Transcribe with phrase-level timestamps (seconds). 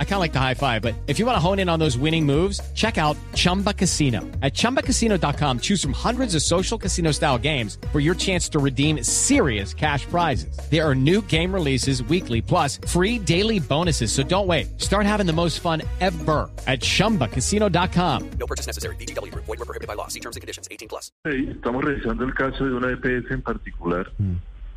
[0.00, 1.78] I kind of like the high five, but if you want to hone in on
[1.78, 4.22] those winning moves, check out Chumba Casino.
[4.42, 9.04] At ChumbaCasino.com, choose from hundreds of social casino style games for your chance to redeem
[9.04, 10.58] serious cash prizes.
[10.68, 14.10] There are new game releases weekly, plus free daily bonuses.
[14.10, 14.80] So don't wait.
[14.80, 18.30] Start having the most fun ever at ChumbaCasino.com.
[18.40, 18.96] No purchase necessary.
[18.96, 19.32] VGW.
[19.34, 20.08] Void were prohibited by law.
[20.08, 20.66] See terms and conditions.
[20.72, 21.12] 18 plus.
[21.26, 24.10] Eh, Estamos revisando el caso de una EPS en particular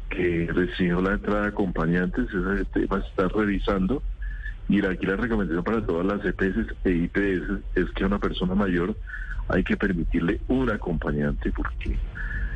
[0.10, 2.26] que recibió la entrada de acompañantes.
[2.28, 4.04] Ese tema se está revisando.
[4.72, 8.56] Y aquí la recomendación para todas las EPS e IPS es que a una persona
[8.56, 8.96] mayor
[9.50, 12.00] hay que permitirle un acompañante porque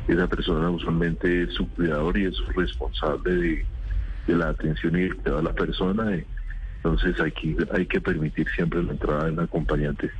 [0.08, 3.66] esa persona usualmente es su cuidador y es responsable de,
[4.28, 6.14] de la atención y el cuidado de la persona.
[6.14, 6.26] eh.
[6.76, 10.10] Entonces aquí hay que permitir siempre la entrada de un acompañante.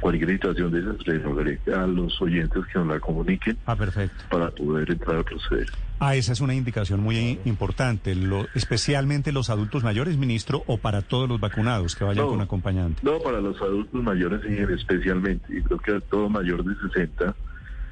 [0.00, 4.24] Cualquier situación de esas, le rogaré a los oyentes que nos la comuniquen Ah, perfecto.
[4.30, 5.66] para poder entrar a proceder.
[5.98, 11.02] Ah, esa es una indicación muy importante, lo- especialmente los adultos mayores, ministro, o para
[11.02, 12.30] todos los vacunados que vayan No.
[12.30, 13.00] con acompañante.
[13.04, 17.34] No, para los adultos mayores especialmente, y creo que todo mayor de 60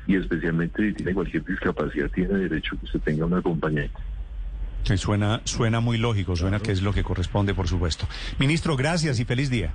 [0.07, 3.93] y especialmente si tiene cualquier discapacidad tiene derecho que se tenga un acompañante.
[4.85, 8.07] Sí, suena, suena muy lógico, suena que es lo que corresponde, por supuesto.
[8.39, 9.75] Ministro, gracias y feliz día.